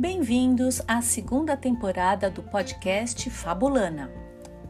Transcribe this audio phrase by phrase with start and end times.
[0.00, 4.10] Bem-vindos à segunda temporada do podcast Fabulana.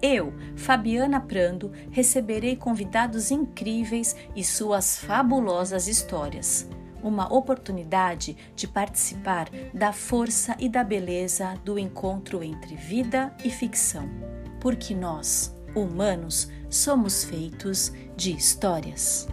[0.03, 6.69] Eu, Fabiana Prando, receberei convidados incríveis e suas fabulosas histórias.
[7.01, 14.11] Uma oportunidade de participar da força e da beleza do encontro entre vida e ficção.
[14.59, 19.29] Porque nós, humanos, somos feitos de histórias.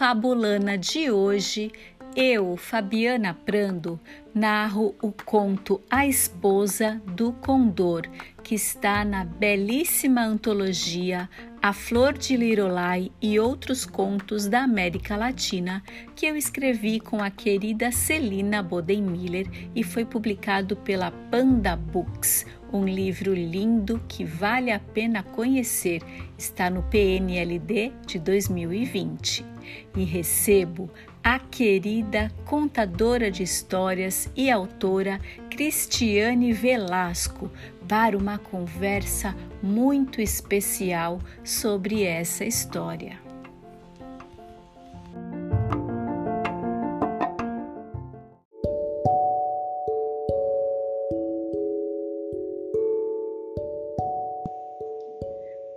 [0.00, 1.70] Fabulana de hoje,
[2.16, 4.00] eu, Fabiana Prando,
[4.34, 8.08] narro o conto A Esposa do Condor,
[8.42, 11.28] que está na belíssima antologia
[11.62, 15.82] A Flor de Lirolai e outros contos da América Latina,
[16.16, 22.86] que eu escrevi com a querida Celina Bodenmiller e foi publicado pela Panda Books, um
[22.86, 26.00] livro lindo que vale a pena conhecer.
[26.38, 29.49] Está no PNLD de 2020.
[29.96, 30.90] E recebo
[31.22, 37.50] a querida contadora de histórias e autora Cristiane Velasco
[37.86, 43.18] para uma conversa muito especial sobre essa história.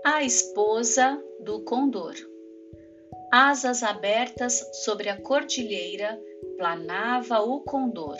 [0.05, 2.13] A esposa do condor
[3.34, 6.22] asas abertas sobre a cordilheira,
[6.56, 8.16] planava o condor.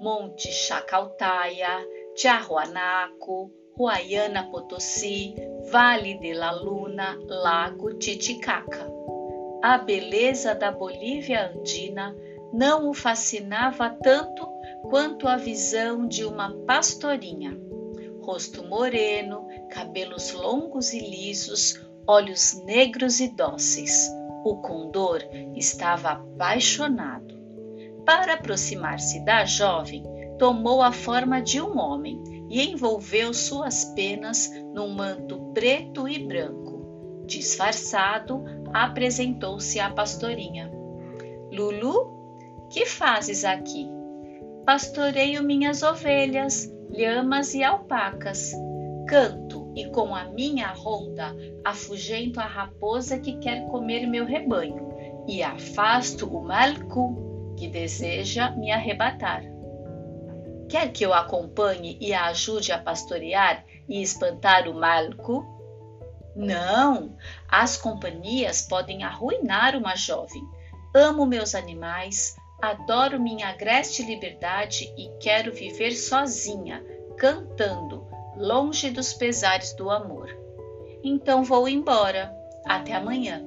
[0.00, 5.34] Monte Chacaltaia, Tiahuanaco, Huayana Potosí,
[5.70, 8.90] Vale de la Luna, Lago Titicaca.
[9.62, 12.16] A beleza da Bolívia andina
[12.50, 14.48] não o fascinava tanto
[14.88, 17.54] quanto a visão de uma pastorinha.
[18.22, 24.16] Rosto moreno, cabelos longos e lisos, olhos negros e dóceis
[24.50, 25.20] o condor
[25.54, 27.36] estava apaixonado.
[28.04, 30.02] Para aproximar-se da jovem,
[30.38, 37.24] tomou a forma de um homem e envolveu suas penas num manto preto e branco.
[37.26, 40.70] Disfarçado, apresentou-se à pastorinha.
[41.52, 43.88] Lulu, que fazes aqui?
[44.64, 48.52] Pastoreio minhas ovelhas, lhamas e alpacas.
[49.06, 54.88] Canto e com a minha ronda afugento a raposa que quer comer meu rebanho
[55.28, 59.44] e afasto o malcu que deseja me arrebatar.
[60.68, 65.46] Quer que eu acompanhe e a ajude a pastorear e espantar o malcu?
[66.34, 67.16] Não,
[67.48, 70.42] as companhias podem arruinar uma jovem.
[70.92, 76.84] Amo meus animais, adoro minha agreste liberdade e quero viver sozinha,
[77.16, 77.97] cantando,
[78.38, 80.28] longe dos pesares do amor.
[81.02, 82.32] Então vou embora.
[82.64, 83.44] Até amanhã.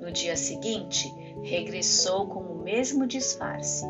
[0.00, 1.12] No dia seguinte,
[1.42, 3.84] regressou com o mesmo disfarce.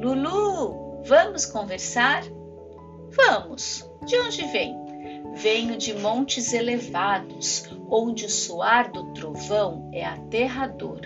[0.00, 2.22] Lulu, vamos conversar?
[3.10, 3.88] Vamos.
[4.04, 4.76] De onde vem?
[5.34, 11.00] Venho de montes elevados, onde o soar do trovão é aterrador.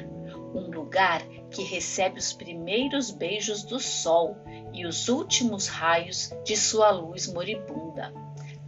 [0.54, 4.36] Um lugar que recebe os primeiros beijos do sol
[4.72, 8.21] e os últimos raios de sua luz moribunda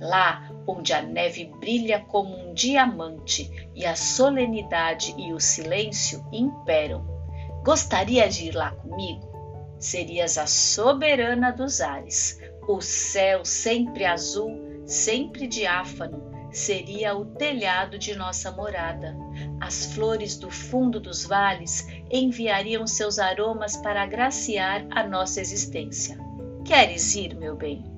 [0.04, 7.04] lá onde a neve brilha como um diamante e a solenidade e o silêncio imperam.
[7.65, 9.32] Gostaria de ir lá comigo?
[9.78, 12.41] Serias a soberana dos ares.
[12.69, 19.15] O céu sempre azul, sempre diáfano, seria o telhado de nossa morada.
[19.60, 26.19] As flores do fundo dos vales enviariam seus aromas para agraciar a nossa existência.
[26.65, 27.94] Queres ir, meu bem?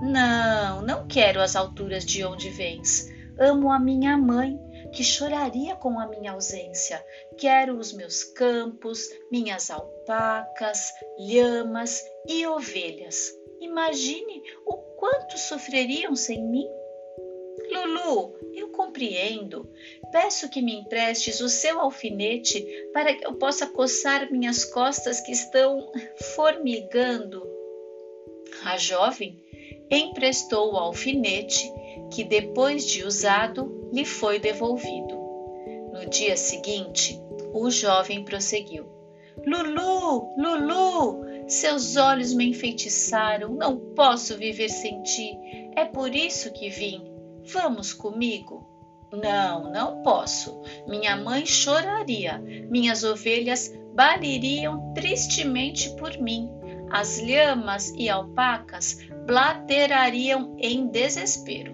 [0.00, 3.06] Não, não quero as alturas de onde vens.
[3.38, 4.58] Amo a minha mãe,
[4.92, 7.04] que choraria com a minha ausência.
[7.36, 13.30] Quero os meus campos, minhas alpacas, lhamas e ovelhas.
[13.60, 16.66] Imagine o quanto sofreriam sem mim.
[17.70, 19.70] Lulu, eu compreendo.
[20.10, 25.32] Peço que me emprestes o seu alfinete para que eu possa coçar minhas costas que
[25.32, 25.92] estão
[26.34, 27.46] formigando.
[28.64, 29.38] A jovem
[29.90, 31.72] emprestou o alfinete
[32.10, 35.18] que, depois de usado, lhe foi devolvido.
[35.92, 37.20] No dia seguinte,
[37.52, 38.86] o jovem prosseguiu:
[39.46, 45.36] Lulu, Lulu, seus olhos me enfeitiçaram, não posso viver sem ti.
[45.74, 47.10] É por isso que vim.
[47.52, 48.68] Vamos comigo?
[49.12, 50.60] Não, não posso.
[50.86, 52.38] Minha mãe choraria,
[52.70, 56.48] minhas ovelhas baliriam tristemente por mim.
[56.90, 58.98] As lhamas e alpacas
[59.30, 61.72] blaterariam em desespero.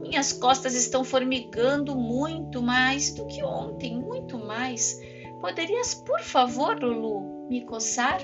[0.00, 5.00] Minhas costas estão formigando muito mais do que ontem, muito mais.
[5.40, 8.20] Poderias, por favor, Lulu, me coçar?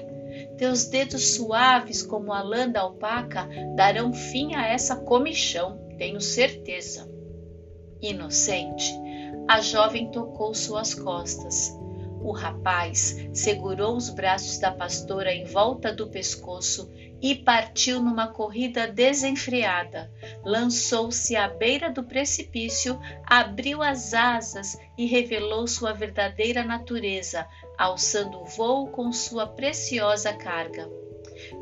[0.56, 7.08] Teus dedos suaves como a lã da alpaca darão fim a essa comichão, tenho certeza.
[8.02, 8.92] Inocente,
[9.46, 11.78] a jovem tocou suas costas.
[12.20, 16.90] O rapaz segurou os braços da pastora em volta do pescoço
[17.20, 20.10] e partiu numa corrida desenfreada.
[20.44, 28.44] Lançou-se à beira do precipício, abriu as asas e revelou sua verdadeira natureza, alçando o
[28.44, 30.88] voo com sua preciosa carga.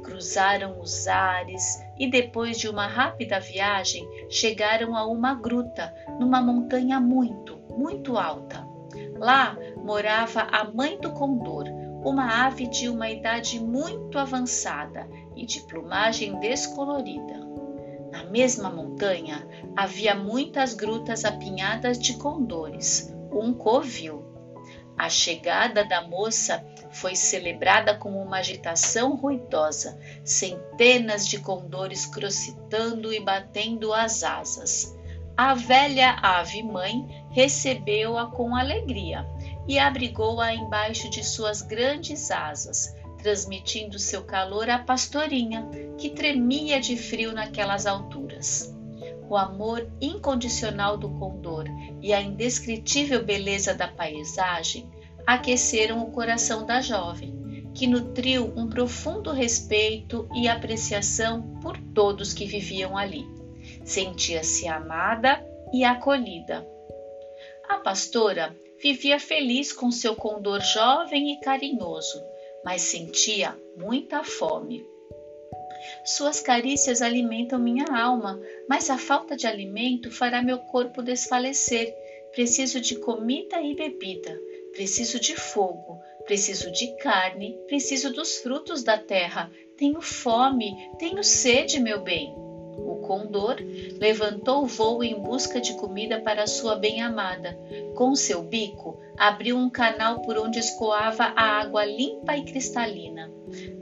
[0.03, 6.99] Cruzaram os ares e, depois de uma rápida viagem, chegaram a uma gruta numa montanha
[7.01, 8.67] muito, muito alta.
[9.19, 11.65] Lá morava a mãe do condor,
[12.05, 17.47] uma ave de uma idade muito avançada e de plumagem descolorida.
[18.11, 19.47] Na mesma montanha
[19.77, 24.25] havia muitas grutas apinhadas de condores, um covil.
[24.97, 33.21] A chegada da moça foi celebrada com uma agitação ruidosa, centenas de condores crocitando e
[33.21, 34.97] batendo as asas.
[35.37, 39.27] A velha ave-mãe recebeu-a com alegria
[39.69, 42.95] e abrigou-a embaixo de suas grandes asas,
[43.27, 45.69] transmitindo seu calor à pastorinha,
[45.99, 48.73] que tremia de frio naquelas alturas.
[49.29, 51.65] O amor incondicional do condor
[52.01, 54.89] e a indescritível beleza da paisagem
[55.27, 62.47] aqueceram o coração da jovem, que nutriu um profundo respeito e apreciação por todos que
[62.47, 63.27] viviam ali.
[63.85, 66.65] Sentia-se amada e acolhida.
[67.69, 72.23] A pastora vivia feliz com seu condor jovem e carinhoso,
[72.67, 74.85] mas sentia muita fome.
[76.05, 81.95] Suas carícias alimentam minha alma, mas a falta de alimento fará meu corpo desfalecer.
[82.33, 84.37] Preciso de comida e bebida,
[84.73, 89.49] preciso de fogo, preciso de carne, preciso dos frutos da terra.
[89.79, 92.46] Tenho fome, tenho sede, meu bem
[93.07, 93.57] condor,
[94.01, 97.59] levantou voo em busca de comida para sua bem-amada.
[97.95, 103.31] Com seu bico, abriu um canal por onde escoava a água limpa e cristalina.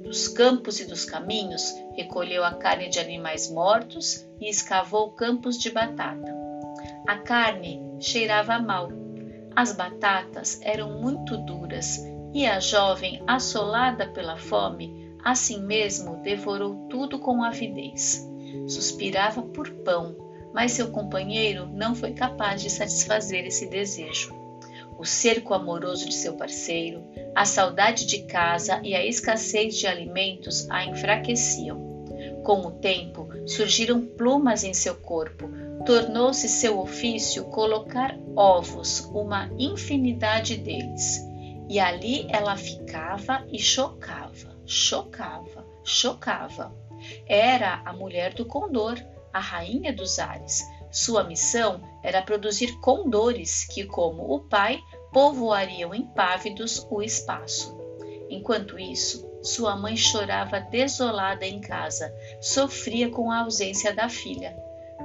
[0.03, 5.71] Dos campos e dos caminhos, recolheu a carne de animais mortos e escavou campos de
[5.71, 6.35] batata.
[7.07, 8.89] A carne cheirava mal.
[9.57, 12.01] As batatas eram muito duras
[12.35, 18.29] e a jovem, assolada pela fome, assim mesmo devorou tudo com avidez.
[18.69, 20.17] Suspirava por pão,
[20.53, 24.35] mas seu companheiro não foi capaz de satisfazer esse desejo.
[24.97, 27.05] O cerco amoroso de seu parceiro,
[27.35, 31.95] a saudade de casa e a escassez de alimentos a enfraqueciam.
[32.45, 35.51] Com o tempo, surgiram plumas em seu corpo.
[35.85, 41.27] Tornou-se seu ofício colocar ovos, uma infinidade deles.
[41.69, 46.84] E ali ela ficava e chocava, chocava, chocava.
[47.27, 48.99] Era a mulher do condor,
[49.33, 50.63] a rainha dos ares.
[50.91, 54.79] Sua missão era produzir condores que, como o pai,
[55.13, 57.77] povoariam impávidos o espaço.
[58.31, 64.57] Enquanto isso, sua mãe chorava desolada em casa, sofria com a ausência da filha.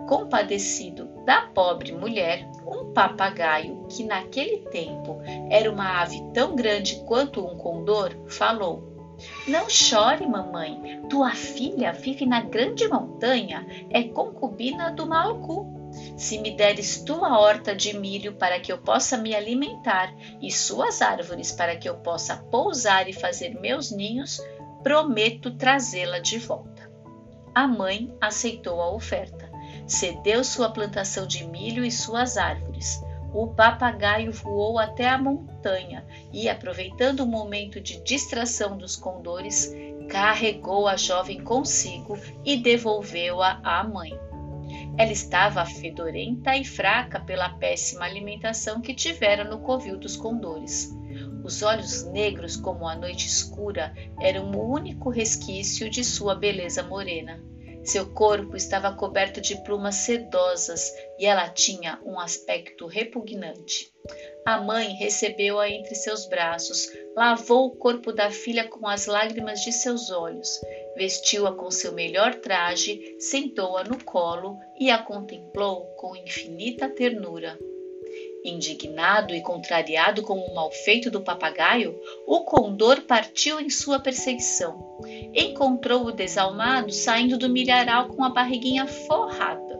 [0.08, 7.46] Compadecido da pobre mulher, um papagaio, que naquele tempo era uma ave tão grande quanto
[7.46, 8.99] um condor, falou:
[9.48, 11.02] não chore, mamãe.
[11.10, 15.78] Tua filha vive na grande montanha, é concubina do Malcu.
[16.18, 21.02] Se me deres tua horta de milho para que eu possa me alimentar e suas
[21.02, 24.40] árvores para que eu possa pousar e fazer meus ninhos,
[24.84, 26.90] prometo trazê-la de volta.
[27.56, 29.50] A mãe aceitou a oferta.
[29.88, 33.02] Cedeu sua plantação de milho e suas árvores
[33.34, 39.74] o papagaio voou até a montanha e, aproveitando o momento de distração dos condores,
[40.10, 44.18] carregou a jovem consigo e devolveu-a à mãe.
[44.98, 50.94] Ela estava fedorenta e fraca pela péssima alimentação que tivera no covil dos condores.
[51.44, 57.42] Os olhos negros como a noite escura eram o único resquício de sua beleza morena.
[57.84, 63.92] Seu corpo estava coberto de plumas sedosas e ela tinha um aspecto repugnante.
[64.46, 69.72] A mãe recebeu-a entre seus braços, lavou o corpo da filha com as lágrimas de
[69.72, 70.60] seus olhos,
[70.96, 77.58] vestiu-a com seu melhor traje, sentou-a no colo e a contemplou com infinita ternura.
[78.44, 84.02] Indignado e contrariado com o malfeito do papagaio, o condor partiu em sua
[85.34, 89.78] Encontrou o desalmado saindo do milharal com a barriguinha forrada.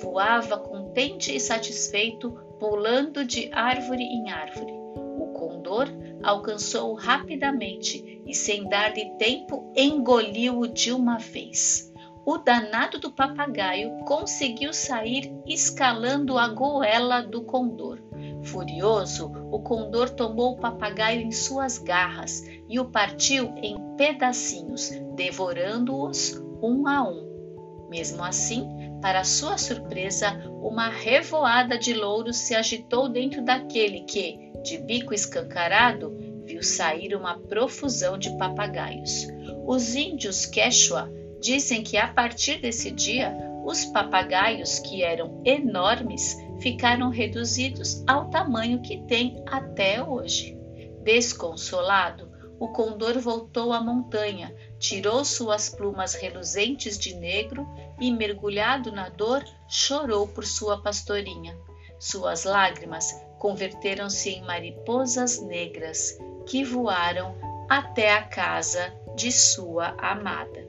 [0.00, 4.72] voava contente e satisfeito, pulando de árvore em árvore.
[5.18, 5.88] O condor
[6.22, 11.87] alcançou-o rapidamente e, sem dar-lhe tempo, engoliu-o de uma vez.
[12.30, 18.02] O danado do papagaio conseguiu sair escalando a goela do condor.
[18.44, 26.38] Furioso, o condor tomou o papagaio em suas garras e o partiu em pedacinhos, devorando-os
[26.62, 27.88] um a um.
[27.88, 28.68] Mesmo assim,
[29.00, 36.14] para sua surpresa, uma revoada de louros se agitou dentro daquele que, de bico escancarado,
[36.44, 39.26] viu sair uma profusão de papagaios.
[39.66, 47.10] Os índios Quechua dizem que a partir desse dia, os papagaios, que eram enormes, ficaram
[47.10, 50.56] reduzidos ao tamanho que têm até hoje.
[51.02, 52.28] Desconsolado,
[52.58, 57.66] o condor voltou à montanha, tirou suas plumas reluzentes de negro
[58.00, 61.56] e, mergulhado na dor, chorou por sua pastorinha.
[62.00, 67.36] Suas lágrimas converteram-se em mariposas negras que voaram
[67.68, 70.67] até a casa de sua amada.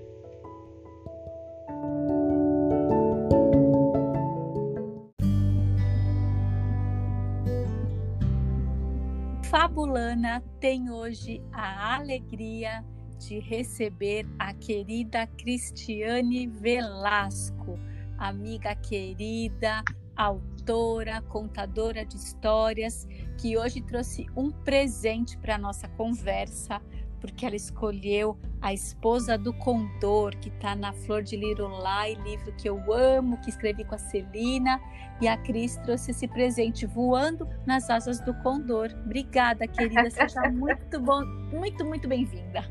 [9.49, 12.85] Fabulana tem hoje a alegria
[13.17, 17.79] de receber a querida Cristiane Velasco,
[18.15, 19.83] amiga querida,
[20.15, 23.07] autora, contadora de histórias,
[23.39, 26.79] que hoje trouxe um presente para nossa conversa,
[27.19, 32.69] porque ela escolheu A Esposa do Condor, que está na Flor de Lirolai, livro que
[32.69, 34.81] eu amo, que escrevi com a Celina,
[35.21, 38.89] e a Cris trouxe esse presente voando nas asas do condor.
[39.05, 41.23] Obrigada, querida, seja muito bom,
[41.53, 42.63] muito, muito bem-vinda.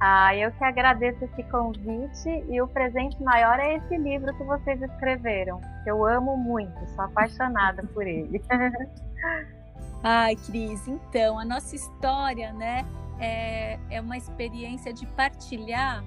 [0.00, 4.80] Ah, eu que agradeço esse convite e o presente maior é esse livro que vocês
[4.82, 5.60] escreveram.
[5.86, 8.42] Eu amo muito, sou apaixonada por ele.
[10.04, 12.84] Ai, Cris, então a nossa história, né,
[13.18, 16.04] é, é uma experiência de partilhar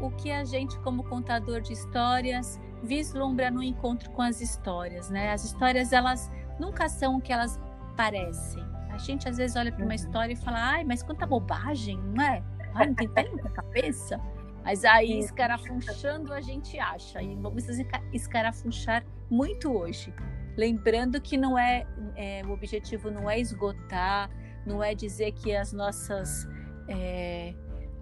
[0.00, 5.32] o que a gente, como contador de histórias, vislumbra no encontro com as histórias, né?
[5.32, 7.58] As histórias elas nunca são o que elas
[7.96, 8.64] parecem.
[8.90, 9.94] A gente às vezes olha para uma uhum.
[9.94, 12.42] história e fala, ai, mas quanta bobagem, não é?
[12.74, 14.20] Ai, não tem pé na cabeça.
[14.64, 17.22] Mas aí, escarafunchando, a gente acha.
[17.22, 17.66] E vamos
[18.12, 20.12] escarafunchar muito hoje.
[20.56, 21.86] Lembrando que não é,
[22.16, 24.28] é, o objetivo não é esgotar,
[24.68, 26.46] não é dizer que as nossas
[26.86, 27.54] é,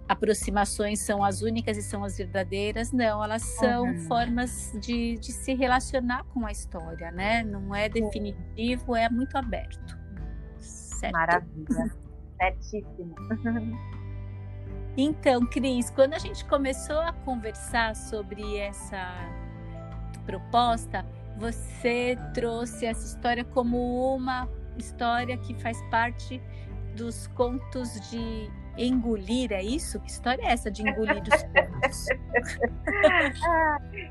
[0.07, 3.99] aproximações são as únicas e são as verdadeiras, não, elas são uhum.
[4.01, 7.43] formas de, de, se relacionar com a história, né?
[7.43, 9.97] Não é definitivo, é muito aberto.
[10.59, 11.13] Certo?
[11.13, 11.91] Maravilha,
[12.37, 13.15] certíssimo.
[14.95, 19.13] Então, Cris, quando a gente começou a conversar sobre essa
[20.25, 21.05] proposta,
[21.37, 26.41] você trouxe essa história como uma história que faz parte
[26.95, 29.99] dos contos de engolir, é isso?
[29.99, 32.07] Que história é essa de engolir os contos?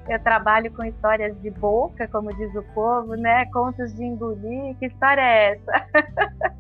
[0.08, 3.46] Eu trabalho com histórias de boca, como diz o povo, né?
[3.46, 5.72] Contos de engolir, que história é essa?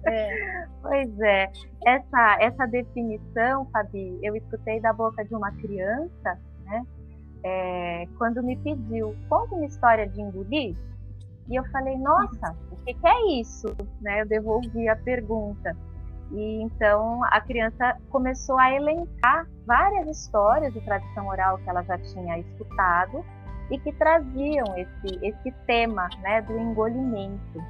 [0.06, 0.66] É.
[0.86, 1.50] Pois é,
[1.84, 6.86] essa, essa definição, Fabi, eu escutei da boca de uma criança, né?
[7.42, 10.76] É, quando me pediu, conta uma história de engolir,
[11.48, 13.68] e eu falei, nossa, o que, que é isso?
[14.00, 14.22] Né?
[14.22, 15.76] Eu devolvi a pergunta.
[16.32, 21.96] E então a criança começou a elencar várias histórias de tradição oral que ela já
[21.98, 23.24] tinha escutado
[23.70, 27.64] e que traziam esse, esse tema né, do engolimento.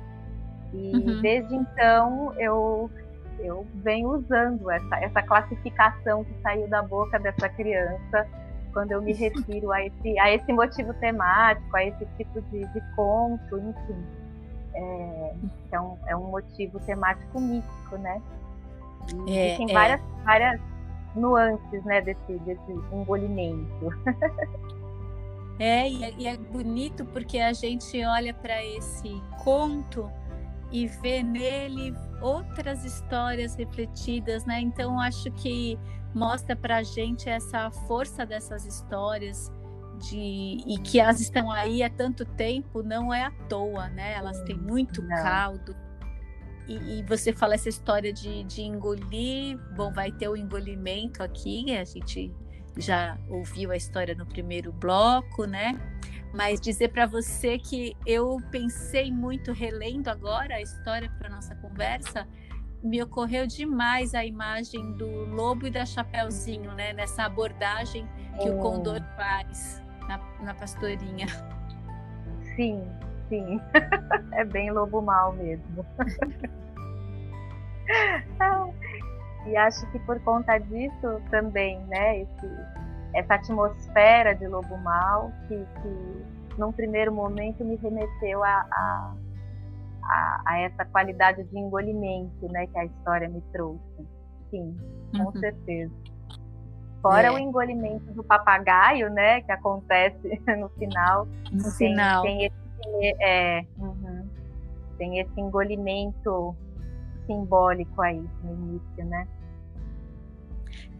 [0.72, 1.20] E uhum.
[1.20, 2.90] desde então eu,
[3.40, 8.26] eu venho usando essa, essa classificação que saiu da boca dessa criança
[8.76, 12.80] quando eu me refiro a esse, a esse motivo temático, a esse tipo de, de
[12.94, 14.04] conto, enfim.
[14.74, 18.20] É, então, é um motivo temático místico, né?
[19.26, 19.72] E é, tem é.
[19.72, 20.60] várias, várias
[21.14, 23.88] nuances, né, desse, desse engolimento.
[25.58, 30.06] É e, é, e é bonito porque a gente olha para esse conto
[30.70, 34.60] e vê nele outras histórias refletidas, né?
[34.60, 35.78] Então acho que
[36.16, 39.52] mostra para a gente essa força dessas histórias
[40.08, 44.14] de e que elas estão aí há tanto tempo não é à toa, né?
[44.14, 45.22] Elas têm muito não.
[45.22, 45.76] caldo,
[46.68, 51.76] e, e, você fala essa história de, de engolir, bom, vai ter o engolimento aqui,
[51.76, 52.34] a gente
[52.76, 55.78] já ouviu a história no primeiro bloco, né?
[56.34, 62.26] Mas dizer para você que eu pensei muito, relendo agora a história para nossa conversa,
[62.82, 66.92] me ocorreu demais a imagem do lobo e da chapeuzinho, né?
[66.92, 68.06] Nessa abordagem
[68.40, 71.26] que o condor faz na, na pastorinha.
[72.54, 72.86] Sim,
[73.28, 73.60] sim.
[74.32, 75.84] é bem lobo mal mesmo.
[79.46, 82.50] e acho que por conta disso também, né, esse,
[83.14, 89.14] essa atmosfera de lobo mal que, que num primeiro momento me remeteu a, a,
[90.08, 94.06] a, a essa qualidade de engolimento, né, que a história me trouxe.
[94.50, 94.76] Sim,
[95.16, 95.32] com uhum.
[95.32, 95.92] certeza.
[97.02, 97.30] Fora é.
[97.30, 101.26] o engolimento do papagaio, né, que acontece no final.
[101.52, 102.22] No tem, final.
[102.22, 104.28] Tem esse, é, uhum,
[104.98, 106.56] tem esse engolimento
[107.26, 109.26] simbólico aí no início, né?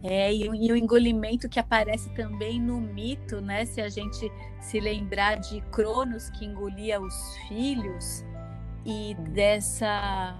[0.03, 3.65] É, e, e, o engolimento que aparece também no mito, né?
[3.65, 8.23] Se a gente se lembrar de Cronos que engolia os filhos
[8.87, 10.33] e dessa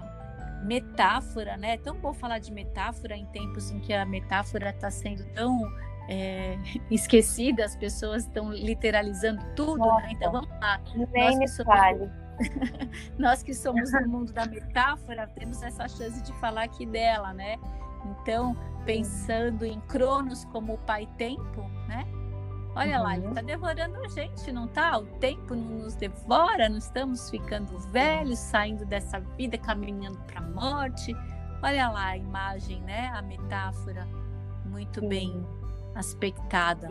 [0.62, 1.74] metáfora, né?
[1.74, 5.70] É tão bom falar de metáfora em tempos em que a metáfora está sendo tão
[6.08, 6.58] é,
[6.90, 10.08] esquecida, as pessoas estão literalizando tudo, né?
[10.12, 10.80] Então vamos lá.
[11.12, 12.10] Nem me somos, fale.
[13.18, 17.56] nós que somos do mundo da metáfora, temos essa chance de falar aqui dela, né?
[18.06, 22.06] Então, pensando em Cronos como o pai tempo, né?
[22.78, 23.02] Olha uhum.
[23.02, 23.46] lá, ele está uhum.
[23.46, 24.96] devorando a gente, não tá?
[24.98, 30.42] O tempo não nos devora, não estamos ficando velhos, saindo dessa vida, caminhando para a
[30.42, 31.12] morte.
[31.60, 33.10] Olha lá a imagem, né?
[33.16, 34.06] A metáfora
[34.64, 35.08] muito Sim.
[35.08, 35.46] bem
[35.96, 36.88] aspectada.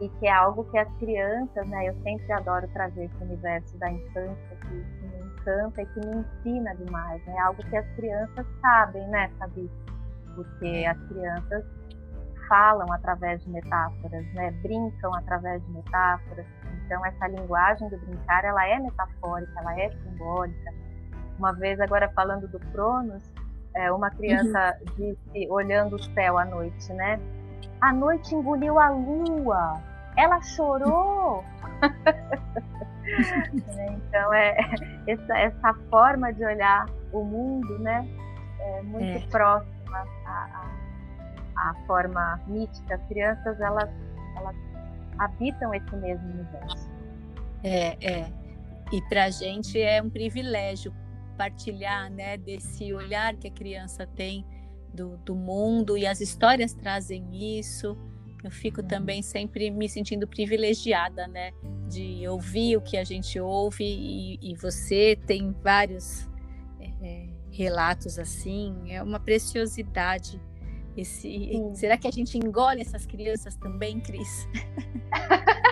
[0.00, 1.88] E, e, que é algo que as crianças, né?
[1.88, 6.16] Eu sempre adoro trazer esse universo da infância que, que me encanta e que me
[6.18, 7.26] ensina demais.
[7.26, 7.34] Né?
[7.34, 9.68] É algo que as crianças sabem, né, Fabi?
[10.36, 11.64] Porque as crianças
[12.52, 14.50] falam através de metáforas, né?
[14.62, 16.44] brincam através de metáforas.
[16.84, 20.74] Então essa linguagem do brincar, ela é metafórica, ela é simbólica.
[21.38, 23.22] Uma vez agora falando do Cronos,
[23.74, 24.94] é, uma criança uhum.
[24.96, 27.18] disse olhando o céu à noite, né?
[27.80, 29.80] A noite engoliu a lua.
[30.14, 31.42] Ela chorou.
[33.88, 34.58] então é
[35.06, 36.84] essa, essa forma de olhar
[37.14, 38.06] o mundo, né?
[38.60, 39.30] É muito é.
[39.30, 40.81] próxima a, a
[41.56, 43.90] a forma mítica, as crianças elas,
[44.36, 44.56] elas
[45.18, 46.90] habitam esse mesmo universo.
[47.62, 48.32] É, é.
[48.92, 50.92] E para a gente é um privilégio
[51.36, 54.44] partilhar né, desse olhar que a criança tem
[54.92, 57.96] do, do mundo e as histórias trazem isso.
[58.44, 58.86] Eu fico uhum.
[58.86, 61.52] também sempre me sentindo privilegiada, né?
[61.88, 66.28] De ouvir o que a gente ouve e, e você tem vários
[67.00, 68.92] é, relatos assim.
[68.92, 70.40] É uma preciosidade
[70.96, 74.48] esse, será que a gente engole essas crianças também, Cris?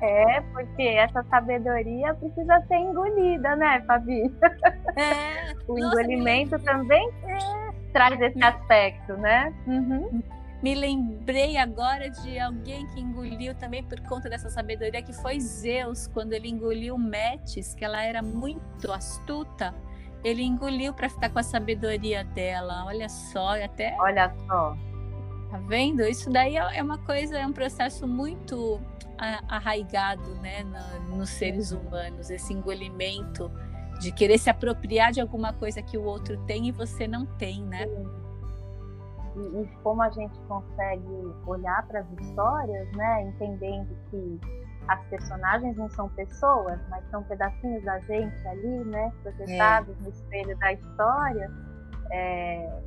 [0.00, 4.22] É, porque essa sabedoria precisa ser engolida, né, Fabi?
[4.96, 6.64] É, o engolimento me...
[6.64, 7.72] também é.
[7.92, 9.52] traz esse aspecto, né?
[9.66, 10.22] Uhum.
[10.62, 16.08] Me lembrei agora de alguém que engoliu também por conta dessa sabedoria, que foi Zeus,
[16.08, 19.74] quando ele engoliu Metis, que ela era muito astuta
[20.28, 22.84] ele engoliu para ficar com a sabedoria dela.
[22.86, 23.96] Olha só, até.
[23.98, 24.76] Olha só.
[25.50, 26.02] Tá vendo?
[26.02, 28.80] Isso daí é, é uma coisa, é um processo muito
[29.48, 30.64] arraigado, né,
[31.08, 32.30] nos seres humanos.
[32.30, 33.50] Esse engolimento
[33.98, 37.62] de querer se apropriar de alguma coisa que o outro tem e você não tem,
[37.64, 37.84] né?
[39.36, 44.40] E, e como a gente consegue olhar para as histórias, né, entendendo que
[44.88, 49.12] as personagens não são pessoas, mas são pedacinhos da gente ali, né?
[49.22, 50.02] Projetados é.
[50.02, 51.50] no espelho da história.
[52.10, 52.80] É,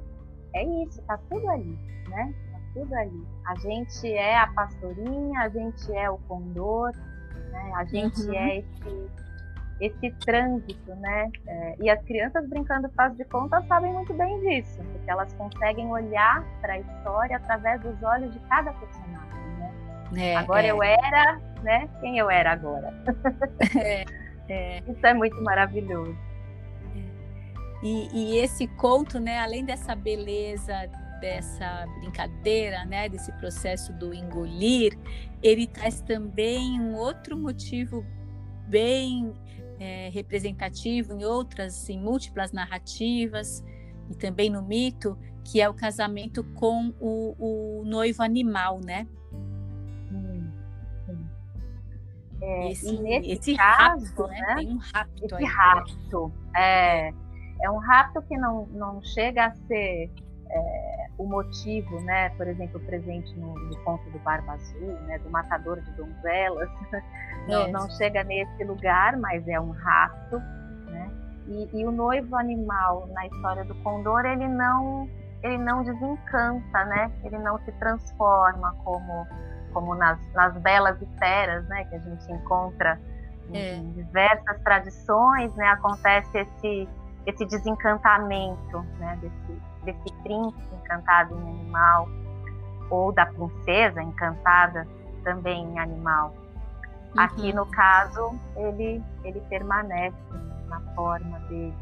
[0.56, 1.78] é isso, tá tudo ali,
[2.10, 2.34] né?
[2.52, 3.28] Tá tudo ali.
[3.46, 6.92] A gente é a pastorinha, a gente é o condor,
[7.52, 7.72] né?
[7.76, 8.34] A gente uhum.
[8.34, 9.12] é esse,
[9.80, 11.30] esse trânsito, né?
[11.46, 15.92] É, e as crianças brincando faz de conta sabem muito bem disso, porque elas conseguem
[15.92, 19.21] olhar para a história através dos olhos de cada personagem?
[20.18, 20.72] É, Agora é.
[20.72, 21.90] eu era né?
[22.00, 22.94] Quem eu era agora.
[23.80, 24.06] É,
[24.50, 24.80] é.
[24.80, 26.18] Isso é muito maravilhoso.
[27.84, 30.74] E, e, esse conto, né, além dessa beleza,
[31.20, 34.98] dessa brincadeira, né, desse processo do engolir,
[35.42, 38.06] ele traz também um outro motivo
[38.68, 39.34] bem
[39.80, 43.64] é, representativo em outras, em múltiplas narrativas
[44.12, 47.36] e também no mito, que é o casamento com o,
[47.80, 49.08] o noivo animal, né?
[52.42, 54.42] É, esse, nesse esse caso, rapto, né?
[54.42, 54.56] né?
[54.56, 57.14] Tem um rapto esse aí, rapto, é,
[57.62, 60.10] é um rapto que não, não chega a ser
[60.50, 62.30] é, o motivo, né?
[62.32, 65.20] Por exemplo, presente no, no conto do Barba Azul, né?
[65.20, 66.70] Do matador de donzelas,
[67.48, 70.40] não, não chega nesse lugar, mas é um rapto,
[70.88, 71.12] né?
[71.48, 75.08] E, e, o noivo animal na história do Condor, ele não
[75.44, 77.12] ele não desencanta, né?
[77.24, 79.26] Ele não se transforma como
[79.72, 83.00] como nas, nas belas esferas, né, que a gente encontra
[83.54, 83.76] é.
[83.76, 86.88] em diversas tradições, né, acontece esse
[87.24, 92.08] esse desencantamento, né, desse desse príncipe encantado em animal
[92.90, 94.88] ou da princesa encantada
[95.24, 96.34] também em animal.
[97.16, 97.22] Uhum.
[97.22, 100.16] Aqui no caso ele ele permanece
[100.68, 101.76] na forma dele.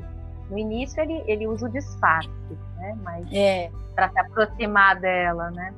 [0.50, 2.30] No início ele, ele usa o disfarce,
[2.78, 2.98] né?
[3.04, 3.70] Mas é.
[3.96, 5.74] para se aproximar dela, né?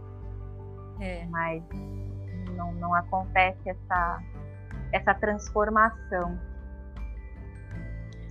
[1.00, 1.26] É.
[1.30, 1.64] Mas
[2.62, 4.24] não, não acontece essa
[4.92, 6.38] essa transformação.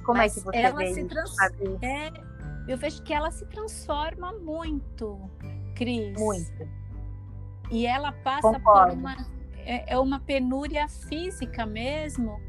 [0.05, 1.37] Como é Mas é que você ela vê se trans...
[1.83, 2.11] É,
[2.69, 5.19] eu vejo que ela se transforma muito,
[5.75, 6.19] Cris.
[6.19, 6.69] Muito.
[7.71, 8.91] E ela passa Concordo.
[8.91, 9.17] por uma
[9.65, 12.41] é, é uma penúria física mesmo,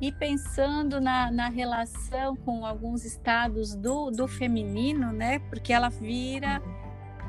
[0.00, 5.38] e pensando na, na relação com alguns estados do, do feminino, né?
[5.38, 6.62] Porque ela vira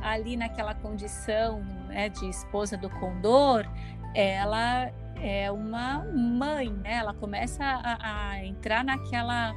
[0.01, 3.65] ali naquela condição né, de esposa do condor,
[4.13, 6.95] ela é uma mãe, né?
[6.95, 9.53] Ela começa a, a entrar naquela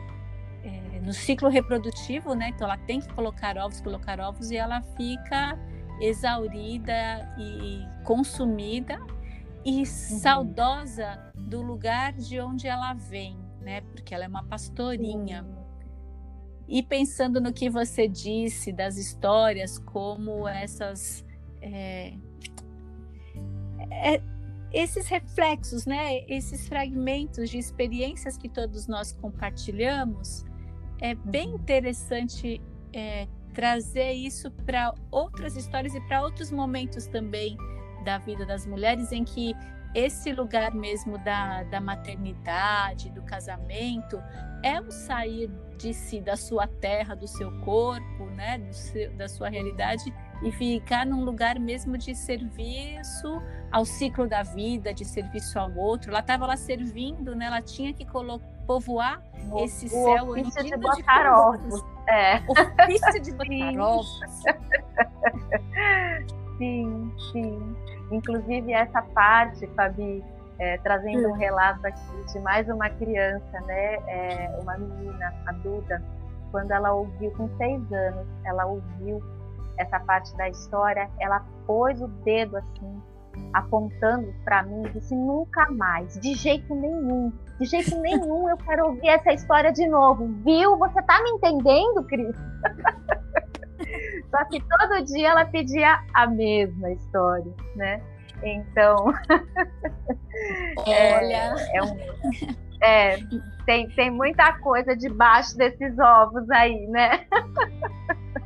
[0.62, 2.48] é, no ciclo reprodutivo, né?
[2.48, 5.58] Então ela tem que colocar ovos, colocar ovos e ela fica
[6.00, 8.98] exaurida e consumida
[9.64, 9.84] e uhum.
[9.84, 13.80] saudosa do lugar de onde ela vem, né?
[13.80, 15.42] Porque ela é uma pastorinha.
[15.42, 15.63] Uhum.
[16.68, 21.24] E pensando no que você disse das histórias, como essas
[21.60, 22.14] é,
[23.90, 24.22] é,
[24.72, 26.24] esses reflexos, né?
[26.28, 30.44] Esses fragmentos de experiências que todos nós compartilhamos,
[31.00, 31.54] é bem uhum.
[31.56, 32.60] interessante
[32.92, 37.56] é, trazer isso para outras histórias e para outros momentos também
[38.04, 39.54] da vida das mulheres em que
[39.94, 44.20] esse lugar mesmo da, da maternidade, do casamento,
[44.64, 49.50] é o sair de si, da sua terra, do seu corpo, né, seu, da sua
[49.50, 50.02] realidade
[50.42, 56.10] e ficar num lugar mesmo de serviço ao ciclo da vida, de serviço ao outro.
[56.10, 57.46] Ela estava lá servindo, né?
[57.46, 58.06] Ela tinha que
[58.66, 61.84] povoar o, esse o céu ofício de botar ovos.
[62.08, 62.36] É.
[62.48, 64.20] Ofício de botar ovos.
[66.58, 67.76] Sim, sim.
[68.10, 70.24] Inclusive essa parte, Fabi,
[70.58, 73.94] é, trazendo um relato aqui de mais uma criança, né?
[74.06, 76.02] É, uma menina, a Duda,
[76.50, 79.20] quando ela ouviu, com seis anos, ela ouviu
[79.76, 83.02] essa parte da história, ela pôs o dedo assim,
[83.52, 88.86] apontando para mim e disse: nunca mais, de jeito nenhum, de jeito nenhum eu quero
[88.86, 90.26] ouvir essa história de novo.
[90.44, 90.76] Viu?
[90.78, 92.36] Você tá me entendendo, Cris?
[94.30, 98.00] Só que todo dia ela pedia a mesma história, né?
[98.42, 99.12] Então,
[100.86, 101.96] é, olha, é, é, um,
[102.82, 103.18] é,
[103.64, 107.26] tem, tem muita coisa debaixo desses ovos aí, né?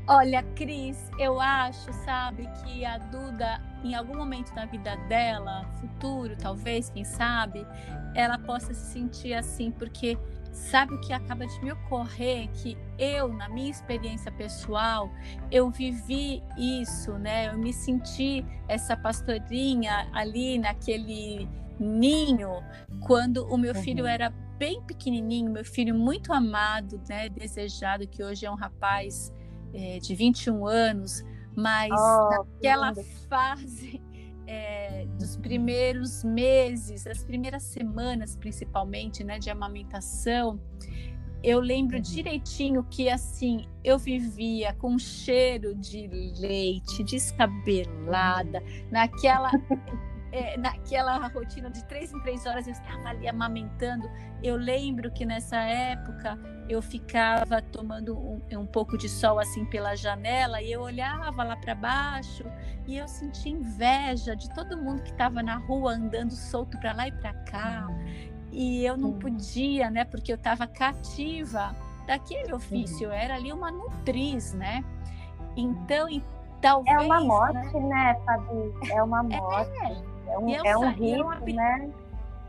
[0.06, 6.34] Olha, Cris, eu acho, sabe, que a Duda, em algum momento na vida dela, futuro,
[6.36, 7.66] talvez, quem sabe,
[8.14, 10.16] ela possa se sentir assim, porque
[10.52, 12.48] Sabe o que acaba de me ocorrer?
[12.50, 15.10] Que eu, na minha experiência pessoal,
[15.50, 17.48] eu vivi isso, né?
[17.48, 22.62] Eu me senti essa pastorinha ali naquele ninho,
[23.06, 23.82] quando o meu uhum.
[23.82, 27.28] filho era bem pequenininho, meu filho muito amado, né?
[27.28, 29.32] Desejado, que hoje é um rapaz
[29.72, 31.22] é, de 21 anos,
[31.56, 32.92] mas oh, naquela
[33.28, 34.02] fase
[34.48, 40.58] é, dos primeiros meses, as primeiras semanas principalmente, né, de amamentação,
[41.44, 42.02] eu lembro uhum.
[42.02, 46.08] direitinho que assim eu vivia com cheiro de
[46.40, 49.50] leite, descabelada, naquela
[50.32, 54.10] é, naquela rotina de três em três horas eu estava ali amamentando.
[54.42, 56.38] Eu lembro que nessa época
[56.68, 61.56] eu ficava tomando um, um pouco de sol assim pela janela e eu olhava lá
[61.56, 62.44] para baixo
[62.86, 67.08] e eu sentia inveja de todo mundo que estava na rua andando solto para lá
[67.08, 67.88] e para cá.
[68.52, 70.04] E eu não podia, né?
[70.04, 71.74] Porque eu estava cativa
[72.06, 73.06] daquele ofício.
[73.06, 74.82] Eu era ali uma nutriz, né?
[75.56, 76.08] Então,
[76.60, 76.96] talvez.
[76.96, 78.74] É uma morte, né, né Fabi?
[78.90, 79.84] É uma é, morte.
[79.84, 80.07] É.
[80.28, 80.88] É um, é um
[81.30, 81.92] habitar, né?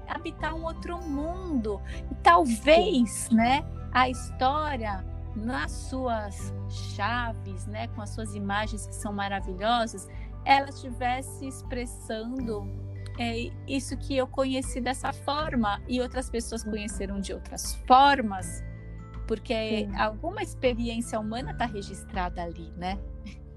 [0.08, 1.82] Habitar um outro mundo.
[2.12, 3.36] E talvez, Sim.
[3.36, 5.04] né, a história
[5.36, 10.08] nas suas chaves, né, com as suas imagens que são maravilhosas,
[10.46, 12.68] ela estivesse expressando
[13.18, 18.63] é, isso que eu conheci dessa forma e outras pessoas conheceram de outras formas,
[19.28, 19.96] porque sim.
[19.98, 22.98] alguma experiência humana está registrada ali, né?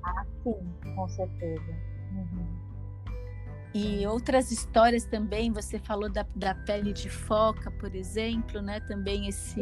[0.04, 1.72] Ah, sim, com certeza.
[2.12, 2.51] Uhum.
[3.74, 8.80] E outras histórias também, você falou da, da pele de foca, por exemplo, né?
[8.80, 9.60] Também esse.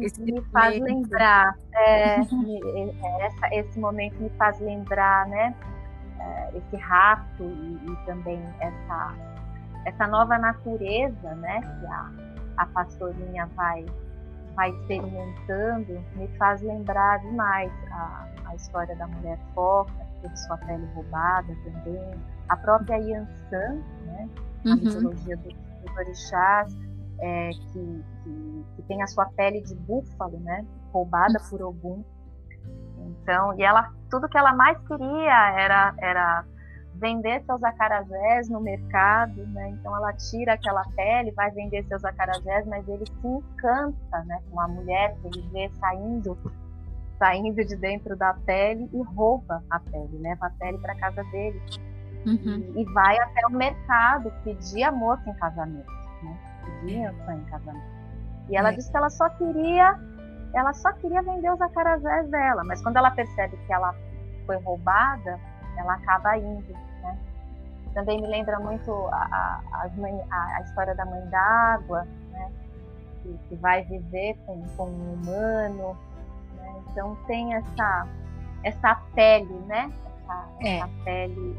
[0.00, 1.54] Esse me faz lembrar.
[1.74, 5.54] É, é, essa, esse momento me faz lembrar, né?
[6.22, 9.14] é, esse rapto e, e, também essa,
[9.86, 12.10] essa nova natureza, né, que a,
[12.58, 13.84] a pastorinha vai,
[14.54, 20.56] vai experimentando, me faz lembrar demais a, a história da mulher foca, que teve sua
[20.58, 24.28] pele roubada também, a própria Yansan, né,
[24.64, 24.74] a uhum.
[24.76, 26.76] mitologia dos do orixás,
[27.20, 32.04] é, que, que, que, tem a sua pele de búfalo, né, roubada por Ogum.
[32.98, 36.44] Então, e ela, tudo que ela mais queria era, era
[36.94, 39.70] vender seus acarajés no mercado, né?
[39.70, 44.60] Então ela tira aquela pele, vai vender seus acarajés, mas ele se encanta, né, com
[44.60, 46.38] a mulher que ele vê saindo,
[47.22, 51.62] saindo de dentro da pele e rouba a pele, leva a pele para casa dele
[52.26, 52.74] uhum.
[52.74, 55.86] e, e, vai até o mercado pedir a moça em casamento,
[56.24, 56.36] né?
[56.64, 57.86] Pedir a em casamento.
[58.48, 58.72] E ela é.
[58.72, 60.00] disse que ela só queria,
[60.52, 63.94] ela só queria vender os acarajés dela, mas quando ela percebe que ela
[64.44, 65.38] foi roubada,
[65.76, 67.16] ela acaba indo, né?
[67.94, 72.50] Também me lembra muito a, a, a, a história da mãe d'água, né?
[73.22, 76.11] Que, que, vai viver com, com um humano, né?
[76.92, 78.06] Então tem essa
[78.62, 79.90] essa pele, né?
[80.06, 80.76] Essa, é.
[80.76, 81.56] essa pele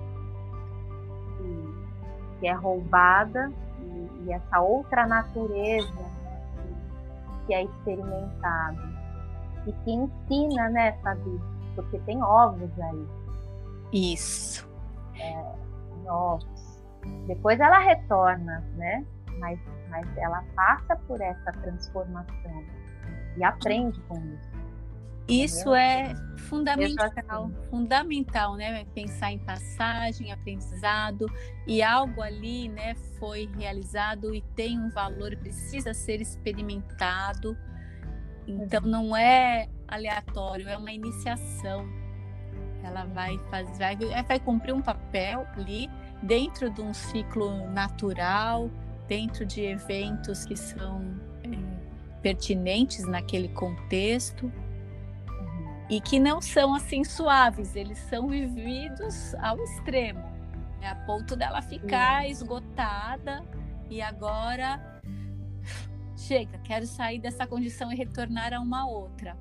[1.38, 6.12] que, que é roubada e, e, essa outra natureza né,
[7.42, 8.94] que, que, é experimentada
[9.68, 11.42] e que ensina, né, Fabi?
[11.76, 13.08] Porque tem ovos aí.
[13.92, 14.70] Isso.
[15.20, 15.56] É,
[16.08, 16.80] ovos.
[17.28, 19.06] Depois ela retorna, né?
[19.40, 22.64] Mas, mas ela passa por essa transformação
[23.36, 24.53] e aprende com isso.
[25.28, 28.86] Isso é fundamental, fundamental, né?
[28.94, 31.26] Pensar em passagem, aprendizado
[31.66, 37.58] e algo ali, né, foi realizado e tem um valor, precisa ser experimentado.
[38.46, 38.90] Então uhum.
[38.90, 41.88] não é aleatório, é uma iniciação.
[42.84, 45.90] Ela vai fazer, vai, vai cumprir um papel ali
[46.22, 48.70] dentro de um ciclo natural,
[49.08, 54.52] dentro de eventos que são é, pertinentes naquele contexto
[55.94, 60.24] e que não são assim suaves, eles são vividos ao extremo,
[60.82, 60.88] né?
[60.88, 63.44] a ponto dela ficar esgotada
[63.92, 64.82] e agora
[66.18, 69.38] chega, quero sair dessa condição e retornar a uma outra.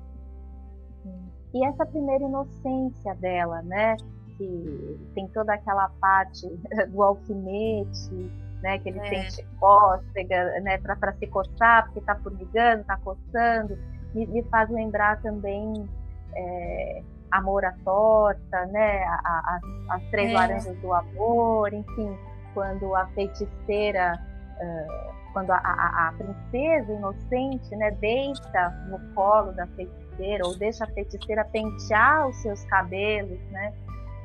[1.55, 3.95] E essa primeira inocência dela, né?
[4.37, 6.47] Que tem toda aquela parte
[6.89, 8.77] do alfinete, né?
[8.77, 9.05] Que ele é.
[9.05, 10.77] sente cócega, né?
[10.77, 13.75] Para se coçar, porque está formigando, está coçando.
[14.13, 15.87] Me, me faz lembrar também
[16.35, 19.03] é, Amor à Torta, né?
[19.03, 20.33] A, a, as Três é.
[20.33, 22.17] Laranjas do Amor, enfim,
[22.53, 24.19] quando a feiticeira,
[24.59, 30.83] uh, quando a, a, a, princesa inocente, né, deita no colo da feiticeira ou deixa
[30.83, 33.73] a feiticeira pentear os seus cabelos, né?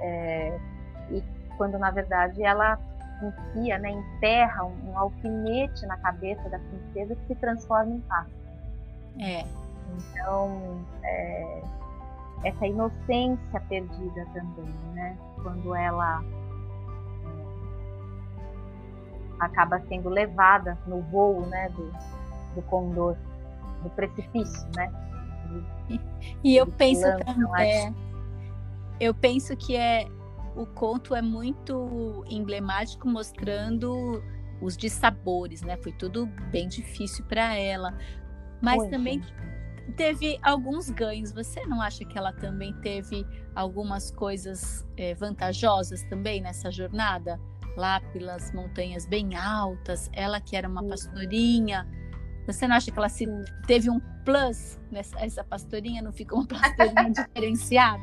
[0.01, 0.61] É,
[1.11, 1.25] e
[1.57, 2.79] quando na verdade ela
[3.23, 8.39] enfia, né, enterra um, um alfinete na cabeça da princesa que se transforma em pássaro.
[9.21, 9.45] É.
[9.97, 11.63] Então, é,
[12.45, 15.17] essa inocência perdida também, né?
[15.43, 17.45] Quando ela é,
[19.41, 21.93] acaba sendo levada no voo, né, do,
[22.55, 23.17] do condor,
[23.83, 24.93] do precipício, né?
[26.45, 27.93] E eu penso também, é,
[29.01, 30.07] eu penso que é
[30.55, 34.23] o conto é muito emblemático, mostrando
[34.61, 35.77] os dissabores, né?
[35.77, 37.97] Foi tudo bem difícil para ela,
[38.61, 39.23] mas também
[39.93, 41.33] teve alguns ganhos.
[41.33, 47.41] Você não acha que ela também teve algumas coisas é, vantajosas também nessa jornada?
[47.77, 51.87] Lá pelas montanhas bem altas, ela que era uma pastorinha.
[52.47, 53.27] Você não acha que ela se,
[53.67, 56.03] teve um plus nessa essa pastorinha?
[56.03, 58.03] Não ficou uma pastorinha diferenciada?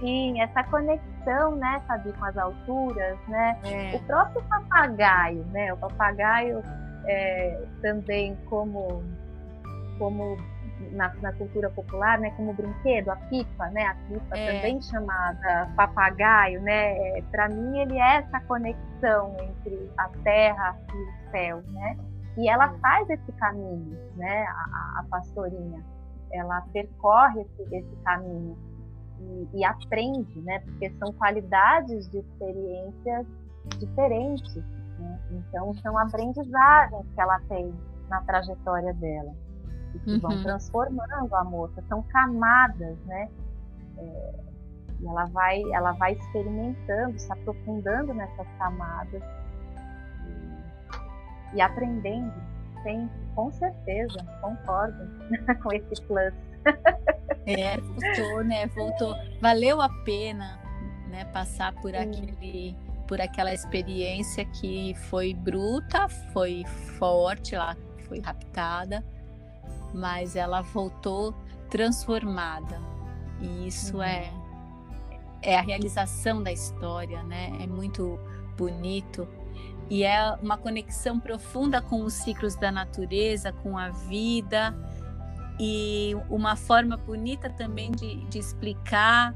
[0.00, 3.58] Sim, essa conexão, né, sabe, com as alturas, né?
[3.64, 3.96] É.
[3.96, 5.72] O próprio papagaio, né?
[5.72, 6.62] O papagaio
[7.06, 9.02] é, também como
[9.98, 10.36] como
[10.92, 14.52] na, na, cultura popular, né, como brinquedo, a pipa, né, a pipa é.
[14.54, 20.96] também chamada papagaio, né, é, para mim ele é essa conexão entre a terra e
[20.96, 21.96] o céu, né,
[22.36, 25.82] e ela faz esse caminho, né, a, a pastorinha,
[26.32, 28.56] ela percorre esse, esse caminho
[29.20, 33.26] e, e, aprende, né, porque são qualidades de experiências
[33.78, 37.72] diferentes, né, então são aprendizagens que ela tem
[38.08, 39.43] na trajetória dela
[39.94, 40.20] e que uhum.
[40.20, 41.82] vão transformando a moça.
[41.88, 43.28] São camadas, né?
[43.98, 44.34] É,
[45.00, 49.22] e ela vai, ela vai experimentando, se aprofundando nessas camadas
[51.52, 52.32] e, e aprendendo
[52.82, 55.08] sempre, com certeza, concordo
[55.62, 56.34] com esse plus.
[57.46, 58.66] É, voltou, né?
[58.68, 59.14] Voltou.
[59.40, 60.64] Valeu a pena
[61.14, 61.24] né?
[61.26, 61.96] Passar por Sim.
[61.96, 62.76] aquele
[63.06, 66.64] por aquela experiência que foi bruta, foi
[66.98, 67.76] forte, ela
[68.08, 69.04] foi raptada,
[69.94, 71.34] mas ela voltou
[71.70, 72.80] transformada.
[73.40, 74.02] E isso uhum.
[74.02, 74.32] é
[75.44, 77.52] é a realização da história, né?
[77.60, 78.18] É muito
[78.56, 79.28] bonito
[79.90, 84.74] e é uma conexão profunda com os ciclos da natureza, com a vida
[85.60, 89.34] e uma forma bonita também de, de explicar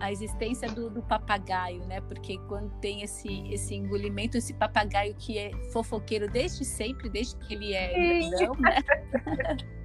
[0.00, 2.00] a existência do, do, papagaio, né?
[2.00, 7.54] Porque quando tem esse, esse engolimento, esse papagaio que é fofoqueiro desde sempre, desde que
[7.54, 8.76] ele é grandão, né?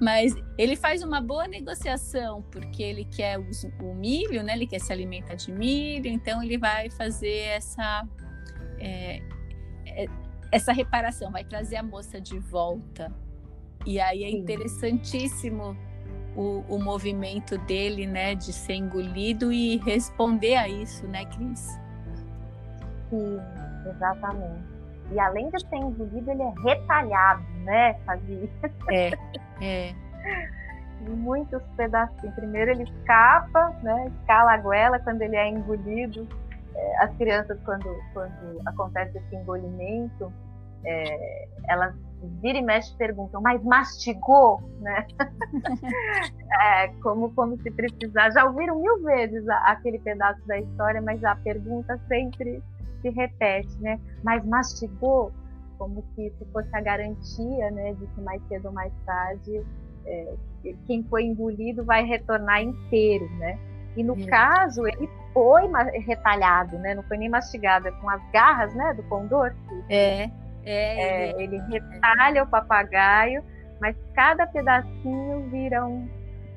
[0.00, 3.48] Mas ele faz uma boa negociação, porque ele quer o,
[3.82, 4.54] o, milho, né?
[4.54, 8.06] Ele quer se alimentar de milho, então ele vai fazer essa
[8.78, 9.22] é,
[9.86, 10.06] é,
[10.52, 13.10] essa reparação, vai trazer a moça de volta.
[13.84, 15.76] E aí é interessantíssimo
[16.36, 21.80] o, o movimento dele, né, de ser engolido e responder a isso, né, Cris?
[23.08, 23.40] Sim,
[23.88, 24.76] exatamente.
[25.12, 28.50] E além de ser engolido, ele é retalhado, né, Fabi?
[28.90, 29.10] É,
[29.62, 29.94] é.
[31.08, 32.34] Muitos pedacinhos.
[32.34, 36.28] Primeiro ele escapa, né, escala a goela quando ele é engolido.
[36.74, 40.30] É, as crianças, quando, quando acontece esse engolimento,
[40.84, 41.94] é, elas
[42.40, 45.06] vira e mexe perguntam, mas mastigou, né?
[46.62, 48.30] é, como, como se precisar.
[48.30, 52.62] Já ouviram mil vezes a, aquele pedaço da história, mas a pergunta sempre
[53.02, 54.00] se repete, né?
[54.22, 55.32] Mas mastigou,
[55.78, 59.62] como se isso fosse a garantia, né, de que mais cedo ou mais tarde
[60.06, 60.34] é,
[60.86, 63.58] quem foi engolido vai retornar inteiro, né?
[63.96, 65.62] E no caso ele foi
[66.00, 66.94] retalhado, né?
[66.94, 69.54] Não foi nem mastigado, é com as garras, né, do condor.
[69.88, 70.30] É.
[70.66, 73.42] É, é, ele retalha o papagaio,
[73.80, 76.08] mas cada pedacinho vira um,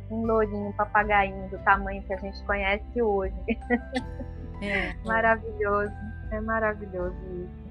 [0.10, 3.36] um lourinho, um papagaio do tamanho que a gente conhece hoje.
[4.62, 5.93] É, maravilhoso,
[6.32, 7.69] é maravilhoso isso.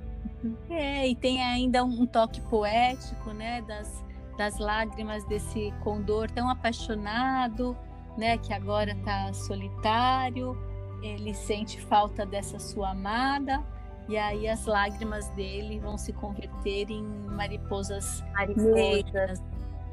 [0.71, 4.05] É, e tem ainda um toque poético, né, das,
[4.37, 7.77] das lágrimas desse condor tão apaixonado,
[8.17, 10.57] né, que agora está solitário,
[11.03, 13.63] ele sente falta dessa sua amada,
[14.09, 19.41] e aí as lágrimas dele vão se converter em mariposas, mariposas negras,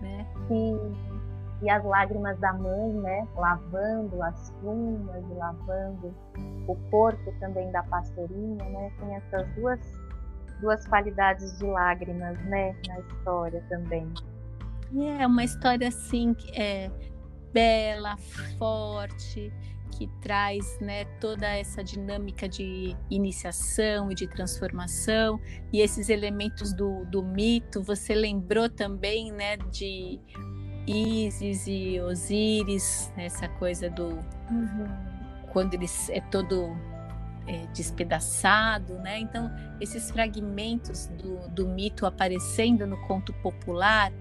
[0.01, 0.25] né?
[0.47, 0.95] Sim.
[1.62, 3.28] E as lágrimas da mãe, né?
[3.36, 6.15] Lavando as plumas e lavando
[6.67, 8.91] o corpo também da pastorinha, né?
[8.99, 9.80] Tem essas duas,
[10.62, 12.73] duas qualidades de lágrimas, né?
[12.88, 14.08] Na história também.
[15.19, 16.89] É uma história assim que é
[17.51, 18.15] bela,
[18.58, 19.51] forte,
[19.91, 25.39] que traz né, toda essa dinâmica de iniciação e de transformação
[25.71, 27.81] e esses elementos do, do mito.
[27.83, 30.19] Você lembrou também né, de
[30.85, 34.07] Isis e Osíris, né, essa coisa do
[34.51, 34.87] uhum.
[35.51, 36.75] quando ele é todo
[37.47, 39.19] é, despedaçado, né?
[39.19, 44.11] Então esses fragmentos do, do mito aparecendo no conto popular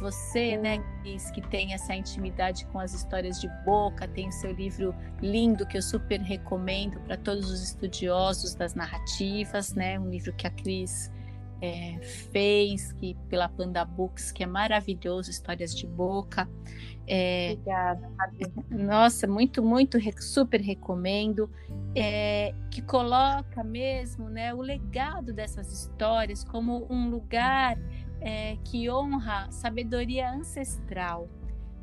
[0.00, 4.52] você, né, diz que tem essa intimidade com as histórias de boca, tem o seu
[4.52, 9.98] livro lindo que eu super recomendo para todos os estudiosos das narrativas, né?
[9.98, 11.10] Um livro que a Cris
[11.60, 11.98] é,
[12.32, 16.48] fez, que pela Panda Books, que é maravilhoso, histórias de boca.
[17.06, 18.10] É, Obrigada.
[18.70, 21.50] Nossa, muito, muito super recomendo.
[21.94, 27.78] É, que coloca mesmo né, o legado dessas histórias como um lugar
[28.20, 31.28] é, que honra sabedoria ancestral.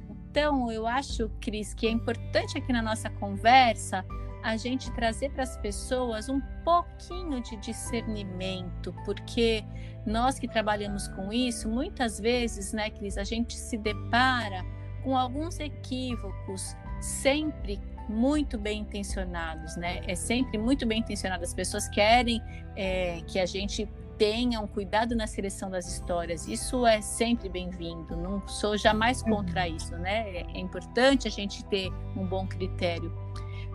[0.09, 4.05] Então, eu acho, Cris, que é importante aqui na nossa conversa
[4.43, 9.63] a gente trazer para as pessoas um pouquinho de discernimento, porque
[10.05, 14.63] nós que trabalhamos com isso, muitas vezes, né, Cris, a gente se depara
[15.03, 20.01] com alguns equívocos, sempre muito bem intencionados, né?
[20.05, 21.43] É sempre muito bem intencionado.
[21.43, 22.41] As pessoas querem
[22.75, 26.47] é, que a gente tenha um cuidado na seleção das histórias.
[26.47, 28.15] Isso é sempre bem-vindo.
[28.15, 29.35] Não sou jamais uhum.
[29.35, 30.29] contra isso, né?
[30.29, 33.11] É, é importante a gente ter um bom critério.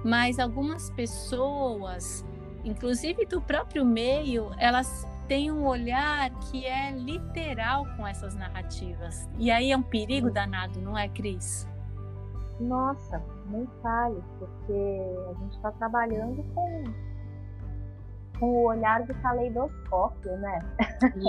[0.05, 2.25] Mas algumas pessoas,
[2.65, 9.29] inclusive do próprio meio, elas têm um olhar que é literal com essas narrativas.
[9.39, 11.69] E aí é um perigo danado, não é, Cris?
[12.59, 14.73] Nossa, nem fale, porque
[15.31, 17.10] a gente está trabalhando com
[18.41, 20.59] o olhar do caleidoscópio, né?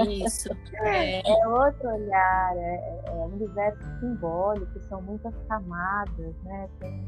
[0.08, 0.50] Isso.
[0.84, 6.68] É, é outro olhar, é, é, um universo simbólico, são muitas camadas, né?
[6.80, 7.08] Tem,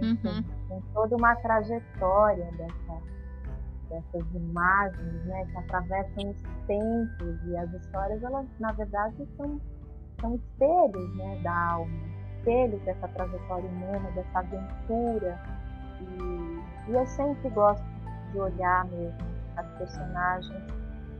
[0.00, 0.44] enfim, uhum.
[0.68, 3.02] tem toda uma trajetória dessa,
[3.88, 5.44] dessas imagens, né?
[5.46, 9.60] Que atravessam os tempos e as histórias, elas, na verdade, são,
[10.20, 11.40] são espelhos, né?
[11.42, 11.92] Da alma.
[12.38, 15.40] espelho dessa trajetória humana, dessa aventura.
[16.00, 17.93] E, e eu sempre gosto
[18.34, 19.18] de olhar mesmo
[19.56, 20.62] as personagens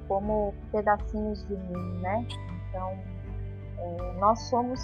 [0.08, 2.26] como pedacinhos de mim, né?
[2.68, 2.98] Então,
[3.78, 4.80] é, nós somos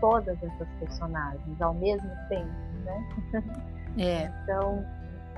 [0.00, 2.50] todas essas personagens ao mesmo tempo,
[2.84, 3.08] né?
[3.98, 4.30] É.
[4.42, 4.84] Então,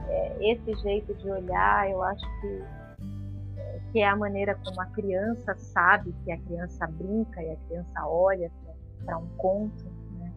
[0.09, 2.64] é, esse jeito de olhar, eu acho que
[3.57, 7.57] é, que é a maneira como a criança sabe que a criança brinca e a
[7.68, 8.51] criança olha
[9.05, 9.84] para um conto,
[10.18, 10.32] né?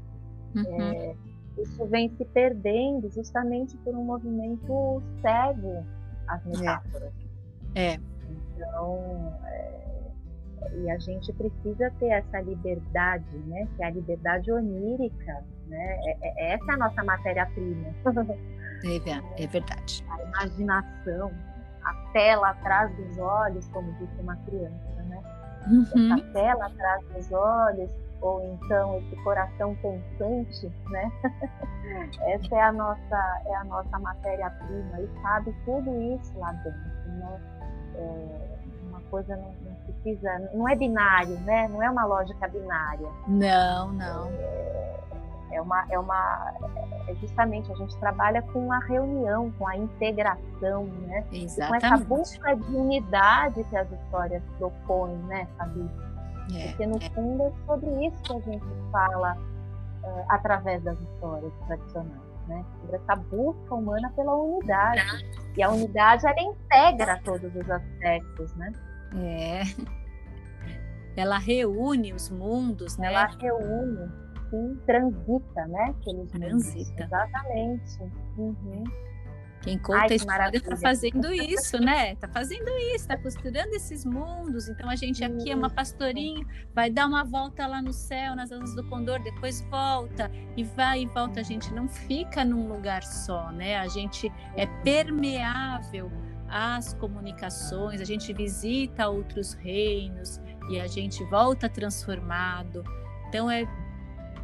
[0.56, 1.31] Uhum.
[1.58, 5.86] É, isso vem se perdendo justamente por um movimento cego
[6.28, 7.14] às metáforas.
[7.76, 8.00] É.
[8.56, 9.82] Então, é,
[10.74, 13.68] e a gente precisa ter essa liberdade, né?
[13.76, 16.00] Que é a liberdade onírica, né?
[16.06, 17.88] É, é, essa é a nossa matéria-prima.
[18.84, 20.06] É, é verdade.
[20.10, 21.32] A imaginação,
[21.84, 25.22] a tela atrás dos olhos, como disse uma criança, né?
[25.68, 26.14] Uhum.
[26.14, 27.92] Essa tela atrás dos olhos,
[28.22, 31.12] ou então esse coração pensante, né?
[32.22, 37.42] Essa é a nossa, é a nossa matéria-prima e sabe tudo isso lá dentro, né?
[37.96, 38.52] É,
[38.88, 41.68] uma coisa não, não, precisa, não é binário, né?
[41.68, 43.08] Não é uma lógica binária.
[43.28, 44.28] Não, não.
[44.30, 45.02] É,
[45.54, 46.54] é uma, é uma,
[47.08, 51.26] é justamente a gente trabalha com a reunião, com a integração, né?
[51.32, 51.82] Exatamente.
[51.82, 55.90] com essa busca de unidade que as histórias propõem, né, Fabi?
[56.56, 57.10] É, Porque no é.
[57.12, 59.38] fundo é sobre isso que a gente fala
[60.04, 62.66] uh, através das histórias tradicionais né?
[62.82, 65.26] Sobre essa busca humana pela unidade.
[65.56, 68.72] E a unidade ela integra todos os aspectos, né?
[69.16, 69.62] É.
[71.16, 73.08] Ela reúne os mundos, né?
[73.08, 74.10] Ela reúne,
[74.50, 75.94] sim, transita, né?
[76.00, 76.54] Aqueles transita.
[76.54, 77.00] Mundos.
[77.00, 78.00] Exatamente.
[78.38, 78.84] Uhum.
[79.62, 82.14] Quem conta Ai, a história está fazendo isso, né?
[82.14, 84.68] Está fazendo isso, está costurando esses mundos.
[84.68, 88.52] Então a gente aqui é uma pastorinha, vai dar uma volta lá no céu, nas
[88.52, 91.40] asas do condor, depois volta e vai e volta.
[91.40, 93.78] A gente não fica num lugar só, né?
[93.78, 96.12] A gente é permeável
[96.50, 100.42] às comunicações, a gente visita outros reinos
[100.72, 102.84] e a gente volta transformado.
[103.28, 103.68] Então é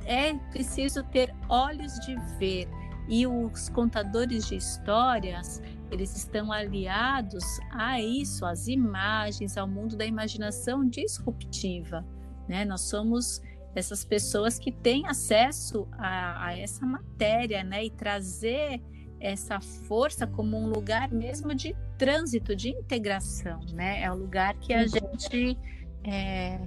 [0.05, 2.69] é preciso ter olhos de ver
[3.07, 10.05] e os contadores de histórias, eles estão aliados a isso, às imagens, ao mundo da
[10.05, 12.05] imaginação disruptiva.
[12.47, 12.65] Né?
[12.65, 13.41] Nós somos
[13.73, 17.85] essas pessoas que têm acesso a, a essa matéria né?
[17.85, 18.81] e trazer
[19.19, 23.59] essa força como um lugar mesmo de trânsito, de integração.
[23.73, 24.03] Né?
[24.03, 24.87] É o lugar que a uhum.
[24.87, 25.57] gente
[26.03, 26.59] é,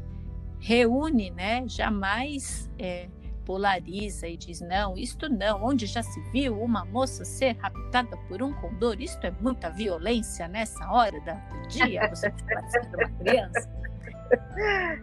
[0.59, 1.69] reúne, né?
[1.69, 2.71] jamais.
[2.79, 3.09] É,
[3.51, 8.41] polariza e diz: não, isto não, onde já se viu uma moça ser raptada por
[8.41, 13.81] um condor, isto é muita violência nessa hora do dia, você parece uma criança.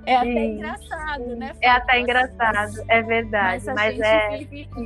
[0.05, 1.51] É até sim, engraçado, né?
[1.61, 3.65] É até engraçado, é verdade.
[3.65, 4.37] Mas, mas é.
[4.77, 4.85] Uhum.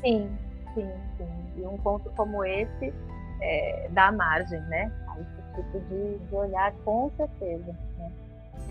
[0.00, 0.38] Sim,
[0.74, 1.52] sim, sim.
[1.56, 2.94] E um ponto como esse
[3.42, 4.92] é, dá margem, né?
[5.08, 7.76] A esse tipo de, de olhar, com certeza.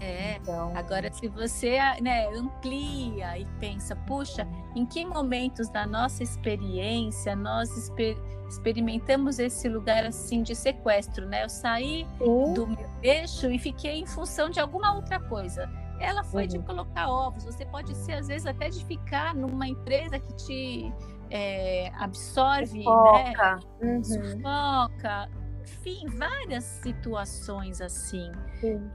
[0.03, 0.37] É.
[0.41, 0.75] Então...
[0.75, 7.75] Agora, se você né, amplia e pensa, puxa, em que momentos da nossa experiência nós
[7.77, 11.43] exper experimentamos esse lugar assim de sequestro, né?
[11.43, 12.53] Eu saí Sim.
[12.53, 15.67] do meu eixo e fiquei em função de alguma outra coisa.
[15.99, 16.49] Ela foi uhum.
[16.49, 17.45] de colocar ovos.
[17.45, 20.93] Você pode ser às vezes até de ficar numa empresa que te
[21.31, 23.55] é, absorve, Sufoca.
[23.55, 23.59] né?
[23.81, 24.03] Uhum.
[24.03, 25.29] Sufoca
[25.83, 28.31] enfim, várias situações assim.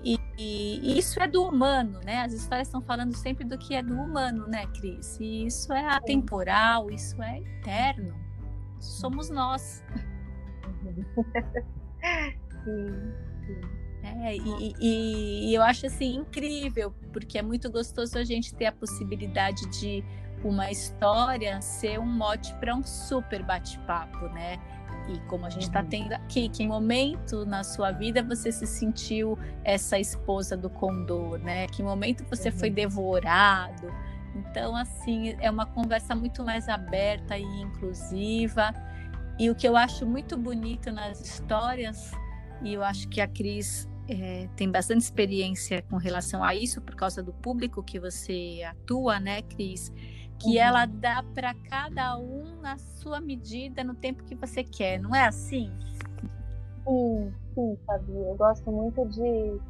[0.02, 2.22] E, e, isso é do humano, né?
[2.22, 5.18] As histórias estão falando sempre do que é do humano, né, Cris?
[5.20, 8.14] E isso é atemporal, isso é eterno.
[8.80, 9.84] Somos nós.
[12.64, 13.12] Sim,
[13.46, 13.60] sim.
[14.02, 18.66] É, e, e, e, eu acho assim incrível, porque é muito gostoso a gente ter
[18.66, 20.02] a possibilidade de
[20.44, 24.58] uma história ser um mote para um super bate-papo, né?
[25.08, 25.88] E como a gente está uhum.
[25.88, 31.66] tendo aqui, que momento na sua vida você se sentiu essa esposa do condor, né?
[31.68, 32.58] Que momento você uhum.
[32.58, 33.92] foi devorado.
[34.34, 38.74] Então, assim, é uma conversa muito mais aberta e inclusiva.
[39.38, 42.12] E o que eu acho muito bonito nas histórias,
[42.62, 46.94] e eu acho que a Cris é, tem bastante experiência com relação a isso, por
[46.94, 49.92] causa do público que você atua, né, Cris?
[50.38, 50.62] Que uhum.
[50.62, 55.26] ela dá para cada um na sua medida, no tempo que você quer, não é
[55.26, 55.72] assim?
[56.86, 58.12] Sim, sim, Fabi.
[58.12, 59.60] Eu gosto muito de,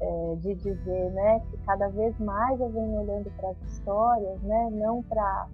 [0.00, 4.70] é, de dizer, né, que cada vez mais eu venho olhando para as histórias, né,
[4.72, 5.48] não para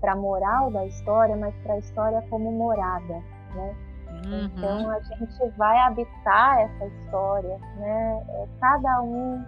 [0.00, 3.22] para a moral da história, mas para a história como morada,
[3.54, 3.76] né?
[4.24, 4.44] Uhum.
[4.46, 8.26] Então a gente vai habitar essa história, né?
[8.30, 9.44] É, cada um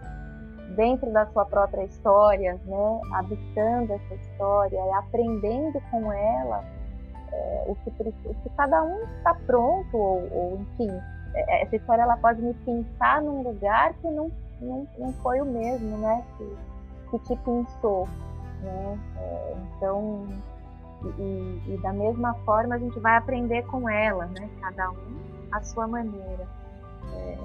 [0.75, 6.65] dentro da sua própria história, né, habitando essa história, aprendendo com ela
[7.33, 10.91] é, o, que, o que cada um está pronto, ou, ou, enfim,
[11.35, 15.45] é, essa história ela pode me pintar num lugar que não, não, não foi o
[15.45, 16.57] mesmo, né, que,
[17.11, 18.07] que te pintou,
[18.63, 20.27] né, é, então,
[21.19, 25.19] e, e, da mesma forma a gente vai aprender com ela, né, cada um
[25.51, 26.47] à sua maneira.
[27.15, 27.39] É,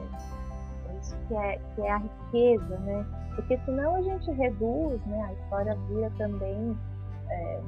[1.02, 3.06] isso que é, que é a riqueza, né?
[3.36, 5.22] Porque senão a gente reduz, né?
[5.24, 6.78] A história vira também
[7.30, 7.62] é,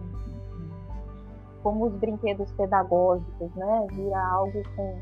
[1.63, 3.87] como os brinquedos pedagógicos, né?
[3.91, 4.99] Vira algo com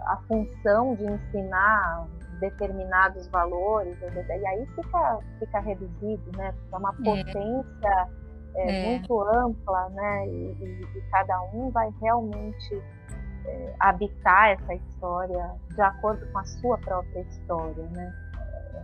[0.00, 2.06] a função de ensinar
[2.40, 6.52] determinados valores, e aí fica, fica reduzido, né?
[6.52, 7.04] Porque é uma é.
[7.04, 8.08] potência
[8.54, 8.90] é, é.
[8.90, 10.26] muito ampla, né?
[10.28, 12.82] E, e, e, cada um vai realmente
[13.48, 18.14] é, habitar essa história de acordo com a sua própria história, né?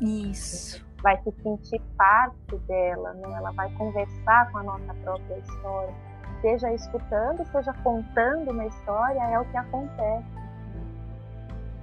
[0.00, 0.84] Isso.
[1.02, 3.32] Vai se sentir parte dela, né?
[3.32, 5.94] Ela vai conversar com a nossa própria história,
[6.40, 10.26] seja escutando, seja contando uma história, é o que acontece.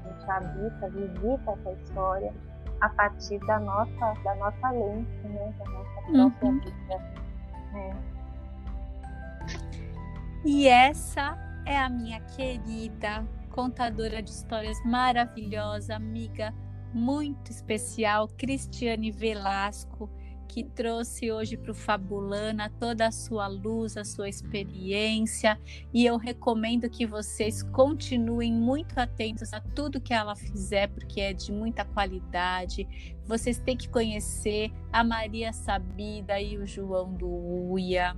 [0.06, 2.34] A gente habita, visita essa história
[2.82, 5.54] a partir da nossa, da nossa lente, né?
[5.60, 6.60] Da nossa própria uhum.
[6.60, 6.98] vida.
[7.74, 7.96] Né?
[10.44, 16.54] E essa é a minha querida contadora de histórias maravilhosa, amiga
[16.94, 20.10] muito especial, Cristiane Velasco,
[20.48, 25.58] que trouxe hoje para o Fabulana toda a sua luz, a sua experiência,
[25.94, 31.32] e eu recomendo que vocês continuem muito atentos a tudo que ela fizer, porque é
[31.32, 32.86] de muita qualidade.
[33.26, 37.30] Vocês têm que conhecer a Maria Sabida e o João do
[37.72, 38.14] Uia,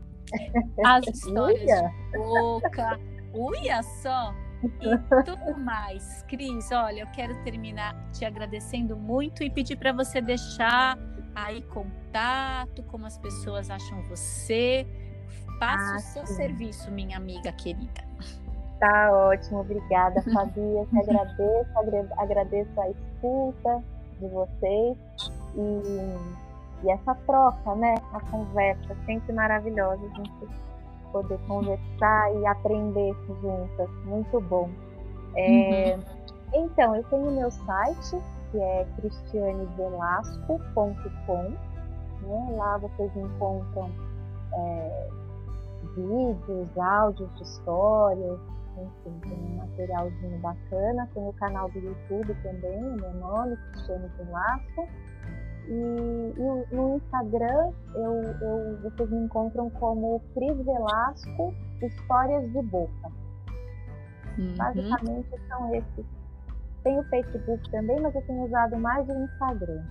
[0.84, 3.00] as histórias de boca
[3.34, 4.34] Uia só!
[4.82, 6.24] E tudo mais.
[6.24, 10.98] Cris, olha, eu quero terminar te agradecendo muito e pedir para você deixar
[11.36, 14.88] aí contato, como as pessoas acham você.
[15.60, 16.36] Faça ah, o seu sim.
[16.36, 18.04] serviço, minha amiga querida.
[18.80, 20.60] Tá ótimo, obrigada, Fabi.
[20.60, 23.84] Eu te agradeço, agradeço a escuta
[24.20, 24.98] de vocês
[25.56, 27.96] e, e essa troca, né?
[28.14, 30.02] A conversa sempre maravilhosa.
[30.16, 30.32] Gente
[31.14, 33.90] poder conversar e aprender juntas.
[34.04, 34.70] Muito bom.
[35.36, 36.04] É, uhum.
[36.54, 41.54] Então, eu tenho meu site, que é cristianevelasco.com.
[42.22, 42.56] Né?
[42.58, 43.90] Lá vocês encontram
[44.54, 45.10] é,
[45.96, 48.40] vídeos, áudios de histórias,
[48.78, 51.10] enfim, tem um materialzinho bacana.
[51.14, 54.88] Tem o canal do YouTube também, meu nome, Cristiane Velasco.
[55.68, 63.12] E, e no Instagram eu, eu, vocês me encontram como Cris Velasco Histórias de Boca.
[64.38, 64.56] Uhum.
[64.58, 66.06] Basicamente são esses.
[66.84, 69.84] Tem o Facebook também, mas eu tenho usado mais o Instagram.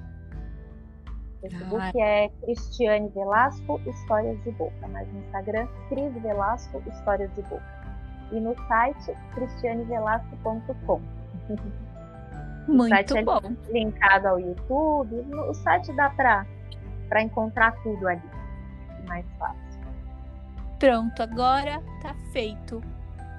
[1.39, 2.07] O Facebook ah.
[2.07, 7.83] é Cristiane Velasco Histórias de Boca, mas no Instagram Cris Velasco Histórias de Boca.
[8.31, 11.01] E no site cristianevelasco.com.
[12.69, 13.41] Muito é bom.
[13.69, 15.15] É linkado ao YouTube.
[15.49, 18.23] O site dá para encontrar tudo ali.
[19.07, 19.63] Mais fácil.
[20.79, 22.83] Pronto, agora tá feito.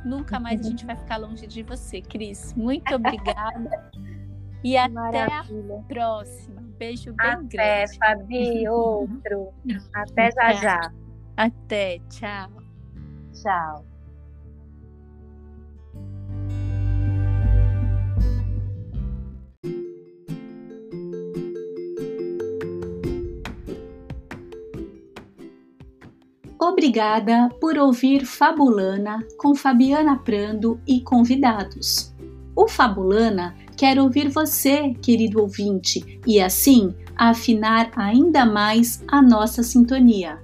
[0.06, 2.54] Nunca mais a gente vai ficar longe de você, Cris.
[2.54, 3.92] Muito obrigada.
[4.64, 5.80] e até Maravilha.
[5.80, 6.62] a próxima.
[6.78, 7.60] Beijo bem até, grande.
[7.60, 9.54] Até, Fabi, outro.
[9.94, 10.92] até já já.
[11.38, 12.50] Até, tchau.
[13.34, 13.93] Tchau.
[26.64, 32.16] Obrigada por ouvir Fabulana com Fabiana Prando e convidados.
[32.56, 40.40] O Fabulana quer ouvir você, querido ouvinte, e assim afinar ainda mais a nossa sintonia.